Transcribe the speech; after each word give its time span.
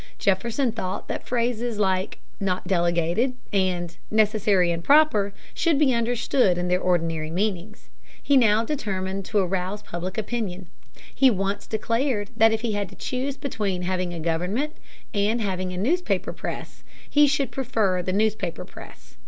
Jefferson 0.17 0.71
thought 0.71 1.07
that 1.07 1.27
phrases 1.27 1.77
like 1.77 2.17
"not 2.39 2.65
delegated" 2.65 3.35
and 3.53 3.97
"necessary 4.09 4.71
and 4.71 4.83
proper" 4.83 5.31
should 5.53 5.77
be 5.77 5.93
understood 5.93 6.57
in 6.57 6.69
their 6.69 6.81
ordinary 6.81 7.29
meanings. 7.29 7.91
He 8.19 8.35
now 8.35 8.65
determined 8.65 9.25
to 9.25 9.37
arouse 9.37 9.83
public 9.83 10.17
opinion. 10.17 10.67
He 11.13 11.29
once 11.29 11.67
declared 11.67 12.31
that 12.35 12.51
if 12.51 12.61
he 12.61 12.71
had 12.71 12.89
to 12.89 12.95
choose 12.95 13.37
between 13.37 13.83
having 13.83 14.11
a 14.11 14.19
government 14.19 14.75
and 15.13 15.39
having 15.39 15.71
a 15.71 15.77
newspaper 15.77 16.33
press, 16.33 16.83
he 17.07 17.27
should 17.27 17.51
prefer 17.51 18.01
the 18.01 18.11
newspaper 18.11 18.65
press. 18.65 19.17